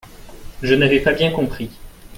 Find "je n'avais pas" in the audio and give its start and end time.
0.63-1.13